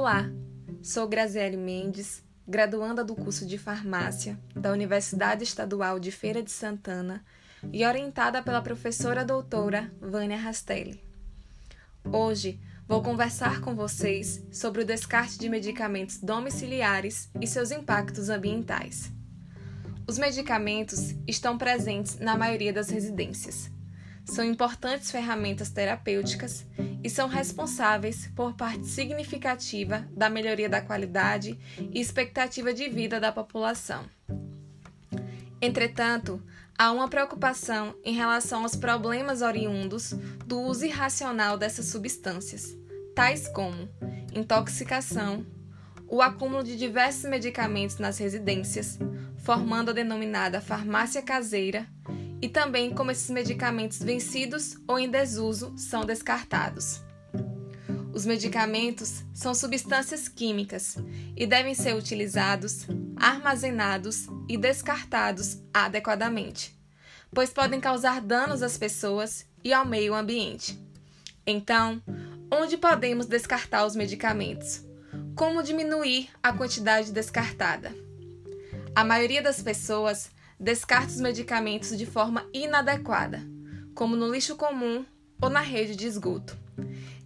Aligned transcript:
Olá, 0.00 0.30
sou 0.82 1.06
Graziele 1.06 1.58
Mendes, 1.58 2.24
graduanda 2.48 3.04
do 3.04 3.14
curso 3.14 3.44
de 3.44 3.58
Farmácia 3.58 4.40
da 4.56 4.72
Universidade 4.72 5.44
Estadual 5.44 6.00
de 6.00 6.10
Feira 6.10 6.42
de 6.42 6.50
Santana 6.50 7.22
e 7.70 7.84
orientada 7.84 8.42
pela 8.42 8.62
professora 8.62 9.26
doutora 9.26 9.92
Vânia 10.00 10.38
Rastelli. 10.38 11.04
Hoje 12.02 12.58
vou 12.88 13.02
conversar 13.02 13.60
com 13.60 13.74
vocês 13.74 14.42
sobre 14.50 14.80
o 14.80 14.86
descarte 14.86 15.38
de 15.38 15.50
medicamentos 15.50 16.16
domiciliares 16.16 17.28
e 17.38 17.46
seus 17.46 17.70
impactos 17.70 18.30
ambientais. 18.30 19.12
Os 20.06 20.16
medicamentos 20.16 21.14
estão 21.28 21.58
presentes 21.58 22.18
na 22.18 22.38
maioria 22.38 22.72
das 22.72 22.88
residências. 22.88 23.70
São 24.30 24.44
importantes 24.44 25.10
ferramentas 25.10 25.70
terapêuticas 25.70 26.64
e 27.02 27.10
são 27.10 27.26
responsáveis 27.26 28.28
por 28.28 28.54
parte 28.54 28.86
significativa 28.86 30.06
da 30.12 30.30
melhoria 30.30 30.68
da 30.68 30.80
qualidade 30.80 31.58
e 31.92 32.00
expectativa 32.00 32.72
de 32.72 32.88
vida 32.88 33.18
da 33.18 33.32
população. 33.32 34.04
Entretanto, 35.60 36.40
há 36.78 36.92
uma 36.92 37.08
preocupação 37.08 37.92
em 38.04 38.14
relação 38.14 38.62
aos 38.62 38.76
problemas 38.76 39.42
oriundos 39.42 40.12
do 40.46 40.60
uso 40.60 40.86
irracional 40.86 41.58
dessas 41.58 41.86
substâncias, 41.86 42.76
tais 43.16 43.48
como 43.48 43.88
intoxicação, 44.32 45.44
o 46.06 46.22
acúmulo 46.22 46.62
de 46.62 46.76
diversos 46.76 47.28
medicamentos 47.28 47.98
nas 47.98 48.18
residências, 48.18 48.96
formando 49.38 49.90
a 49.90 49.94
denominada 49.94 50.60
farmácia 50.60 51.20
caseira, 51.20 51.88
e 52.42 52.48
também 52.48 52.90
como 52.94 53.10
esses 53.10 53.30
medicamentos 53.30 53.98
vencidos 53.98 54.76
ou 54.86 54.98
em 54.98 55.10
desuso 55.10 55.74
são 55.76 56.04
descartados. 56.04 57.00
Os 58.12 58.26
medicamentos 58.26 59.24
são 59.32 59.54
substâncias 59.54 60.28
químicas 60.28 60.96
e 61.36 61.46
devem 61.46 61.74
ser 61.74 61.94
utilizados, 61.94 62.86
armazenados 63.16 64.26
e 64.48 64.56
descartados 64.56 65.58
adequadamente, 65.72 66.76
pois 67.32 67.50
podem 67.50 67.80
causar 67.80 68.20
danos 68.20 68.62
às 68.62 68.76
pessoas 68.76 69.46
e 69.62 69.72
ao 69.72 69.86
meio 69.86 70.14
ambiente. 70.14 70.78
Então, 71.46 72.02
onde 72.50 72.76
podemos 72.76 73.26
descartar 73.26 73.86
os 73.86 73.94
medicamentos? 73.94 74.84
Como 75.34 75.62
diminuir 75.62 76.28
a 76.42 76.52
quantidade 76.52 77.12
descartada? 77.12 77.94
A 78.94 79.04
maioria 79.04 79.40
das 79.40 79.62
pessoas 79.62 80.30
descarta 80.60 81.08
os 81.08 81.20
medicamentos 81.20 81.96
de 81.96 82.04
forma 82.04 82.46
inadequada, 82.52 83.42
como 83.94 84.14
no 84.14 84.30
lixo 84.30 84.54
comum 84.56 85.06
ou 85.40 85.48
na 85.48 85.60
rede 85.60 85.96
de 85.96 86.06
esgoto. 86.06 86.56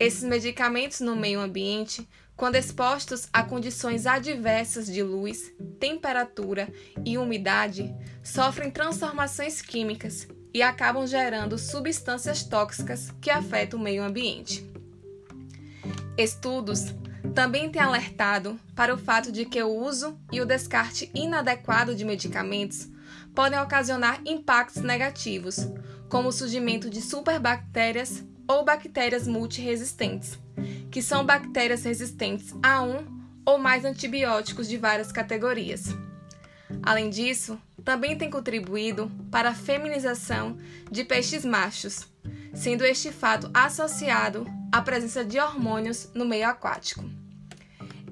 Esses 0.00 0.22
medicamentos 0.22 1.00
no 1.00 1.14
meio 1.14 1.38
ambiente, 1.38 2.08
quando 2.34 2.54
expostos 2.54 3.28
a 3.32 3.42
condições 3.42 4.06
adversas 4.06 4.86
de 4.86 5.02
luz, 5.02 5.52
temperatura 5.78 6.72
e 7.04 7.18
umidade, 7.18 7.94
sofrem 8.22 8.70
transformações 8.70 9.60
químicas 9.60 10.26
e 10.54 10.62
acabam 10.62 11.06
gerando 11.06 11.58
substâncias 11.58 12.42
tóxicas 12.44 13.10
que 13.20 13.28
afetam 13.28 13.78
o 13.78 13.82
meio 13.82 14.02
ambiente. 14.02 14.64
Estudos 16.16 16.94
também 17.34 17.70
têm 17.70 17.82
alertado 17.82 18.58
para 18.74 18.94
o 18.94 18.98
fato 18.98 19.30
de 19.30 19.44
que 19.44 19.62
o 19.62 19.68
uso 19.68 20.18
e 20.32 20.40
o 20.40 20.46
descarte 20.46 21.10
inadequado 21.14 21.94
de 21.94 22.04
medicamentos 22.04 22.88
podem 23.34 23.58
ocasionar 23.58 24.20
impactos 24.24 24.82
negativos, 24.82 25.68
como 26.08 26.28
o 26.28 26.32
surgimento 26.32 26.88
de 26.88 27.00
superbactérias 27.00 28.24
ou 28.46 28.64
bactérias 28.64 29.26
multiresistentes, 29.26 30.38
que 30.90 31.02
são 31.02 31.24
bactérias 31.24 31.84
resistentes 31.84 32.54
a 32.62 32.82
um 32.82 33.06
ou 33.44 33.58
mais 33.58 33.84
antibióticos 33.84 34.68
de 34.68 34.76
várias 34.76 35.12
categorias. 35.12 35.86
Além 36.82 37.10
disso, 37.10 37.58
também 37.84 38.16
tem 38.16 38.30
contribuído 38.30 39.10
para 39.30 39.50
a 39.50 39.54
feminização 39.54 40.56
de 40.90 41.04
peixes 41.04 41.44
machos, 41.44 42.06
sendo 42.54 42.84
este 42.84 43.10
fato 43.10 43.50
associado 43.54 44.46
à 44.70 44.82
presença 44.82 45.24
de 45.24 45.38
hormônios 45.38 46.10
no 46.14 46.24
meio 46.24 46.48
aquático. 46.48 47.04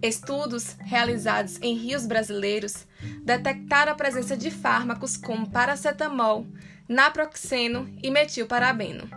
Estudos 0.06 0.76
realizados 0.78 1.60
em 1.60 1.74
rios 1.74 2.06
brasileiros 2.06 2.86
detectaram 3.24 3.90
a 3.90 3.96
presença 3.96 4.36
de 4.36 4.52
fármacos 4.52 5.16
como 5.16 5.50
paracetamol, 5.50 6.46
naproxeno 6.88 7.92
e 8.00 8.08
metilparabeno, 8.08 9.10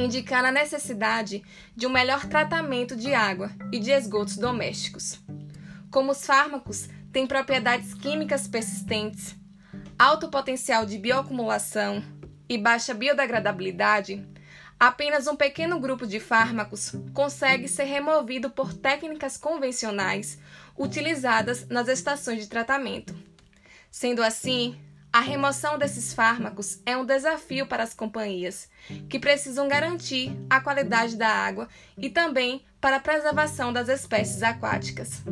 indicando 0.00 0.48
a 0.48 0.52
necessidade 0.52 1.44
de 1.76 1.86
um 1.86 1.90
melhor 1.90 2.26
tratamento 2.26 2.96
de 2.96 3.14
água 3.14 3.52
e 3.72 3.78
de 3.78 3.92
esgotos 3.92 4.36
domésticos. 4.36 5.22
Como 5.92 6.10
os 6.10 6.26
fármacos 6.26 6.88
têm 7.12 7.24
propriedades 7.24 7.94
químicas 7.94 8.48
persistentes, 8.48 9.36
alto 9.96 10.28
potencial 10.28 10.84
de 10.84 10.98
bioacumulação 10.98 12.02
e 12.48 12.58
baixa 12.58 12.92
biodegradabilidade, 12.92 14.26
Apenas 14.80 15.26
um 15.26 15.36
pequeno 15.36 15.78
grupo 15.78 16.06
de 16.06 16.18
fármacos 16.18 16.94
consegue 17.12 17.68
ser 17.68 17.84
removido 17.84 18.48
por 18.48 18.72
técnicas 18.72 19.36
convencionais 19.36 20.38
utilizadas 20.74 21.68
nas 21.68 21.86
estações 21.86 22.40
de 22.40 22.48
tratamento. 22.48 23.14
Sendo 23.90 24.22
assim, 24.22 24.80
a 25.12 25.20
remoção 25.20 25.76
desses 25.76 26.14
fármacos 26.14 26.80
é 26.86 26.96
um 26.96 27.04
desafio 27.04 27.66
para 27.66 27.82
as 27.82 27.92
companhias, 27.92 28.70
que 29.06 29.18
precisam 29.18 29.68
garantir 29.68 30.34
a 30.48 30.62
qualidade 30.62 31.14
da 31.14 31.28
água 31.28 31.68
e 31.98 32.08
também 32.08 32.64
para 32.80 32.96
a 32.96 33.00
preservação 33.00 33.74
das 33.74 33.90
espécies 33.90 34.42
aquáticas. 34.42 35.22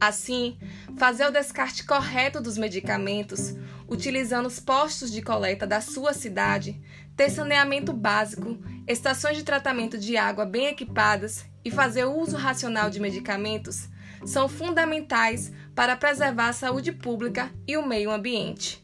Assim, 0.00 0.56
fazer 0.96 1.26
o 1.26 1.32
descarte 1.32 1.84
correto 1.84 2.40
dos 2.40 2.56
medicamentos, 2.56 3.54
utilizando 3.88 4.46
os 4.46 4.60
postos 4.60 5.10
de 5.10 5.22
coleta 5.22 5.66
da 5.66 5.80
sua 5.80 6.12
cidade, 6.12 6.80
ter 7.16 7.30
saneamento 7.30 7.92
básico, 7.92 8.58
estações 8.86 9.36
de 9.36 9.44
tratamento 9.44 9.98
de 9.98 10.16
água 10.16 10.44
bem 10.44 10.66
equipadas 10.66 11.44
e 11.64 11.70
fazer 11.70 12.04
uso 12.04 12.36
racional 12.36 12.90
de 12.90 13.00
medicamentos 13.00 13.88
são 14.24 14.48
fundamentais 14.48 15.52
para 15.74 15.96
preservar 15.96 16.48
a 16.48 16.52
saúde 16.52 16.92
pública 16.92 17.50
e 17.66 17.76
o 17.76 17.86
meio 17.86 18.10
ambiente. 18.10 18.82